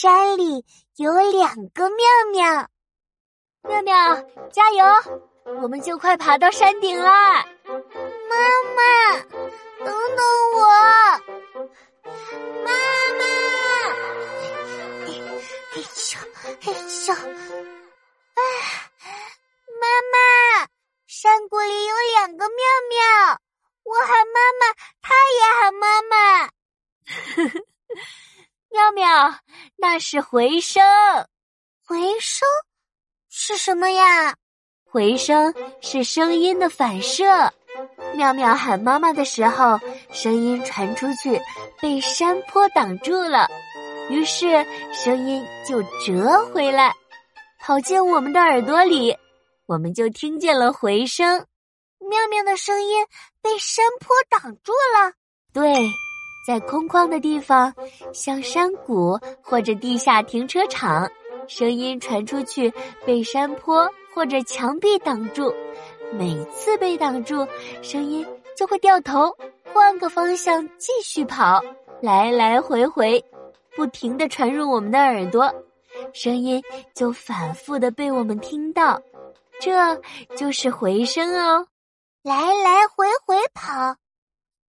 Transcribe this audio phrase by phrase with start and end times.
[0.00, 0.64] 山里
[0.94, 2.68] 有两个妙妙，
[3.62, 4.22] 妙妙
[4.52, 4.84] 加油！
[5.60, 7.44] 我们就快爬到山顶啦！
[7.64, 8.36] 妈
[8.76, 9.18] 妈，
[9.84, 10.24] 等等
[10.54, 10.60] 我！
[12.64, 12.70] 妈
[13.18, 13.24] 妈！
[15.74, 17.12] 哎咻哎咻！
[18.34, 18.40] 哎，
[19.80, 20.16] 妈妈，
[21.08, 22.56] 山谷里有两个妙
[22.88, 23.40] 妙，
[23.82, 24.62] 我喊妈妈，
[25.02, 26.50] 它也喊妈妈。
[28.70, 29.34] 妙妙，
[29.80, 30.82] 那是回声。
[31.86, 32.46] 回声
[33.30, 34.34] 是什么呀？
[34.84, 37.24] 回声是声音的反射。
[38.14, 39.78] 妙妙喊妈妈的时候，
[40.10, 41.40] 声音传出去，
[41.80, 43.46] 被山坡挡住了，
[44.10, 46.92] 于是声音就折回来，
[47.60, 49.16] 跑进我们的耳朵里，
[49.66, 51.46] 我们就听见了回声。
[52.00, 53.06] 妙妙的声音
[53.40, 55.12] 被山坡挡住了。
[55.52, 55.88] 对。
[56.48, 57.70] 在空旷的地方，
[58.10, 61.06] 像山谷或者地下停车场，
[61.46, 62.72] 声音传出去
[63.04, 65.52] 被山坡或者墙壁挡住。
[66.10, 67.46] 每次被挡住，
[67.82, 69.30] 声音就会掉头，
[69.74, 71.62] 换个方向继续跑，
[72.00, 73.22] 来来回回，
[73.76, 75.54] 不停的传入我们的耳朵，
[76.14, 76.62] 声音
[76.94, 78.98] 就反复的被我们听到。
[79.60, 79.94] 这
[80.34, 81.66] 就是回声哦，
[82.22, 83.96] 来来回回跑，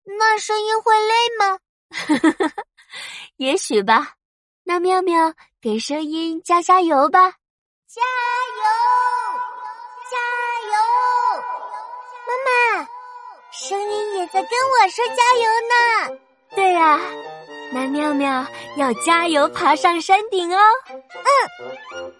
[0.03, 1.57] 那声音会累吗？
[1.89, 2.51] 呵呵呵，
[3.37, 4.13] 也许吧。
[4.63, 7.31] 那妙妙给声音加加油吧！
[7.87, 8.01] 加
[8.59, 8.63] 油，
[10.11, 10.17] 加
[10.69, 10.73] 油！
[12.27, 12.87] 妈妈，
[13.51, 16.19] 声音也在跟我说加油呢。
[16.55, 16.99] 对啊，
[17.71, 18.45] 那妙妙
[18.77, 20.59] 要加油爬上山顶哦。
[20.89, 22.13] 嗯。